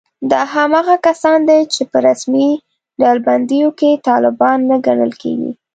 [0.31, 2.49] دا هماغه کسان دي چې په رسمي
[3.01, 5.51] ډلبندیو کې طالبان نه ګڼل کېږي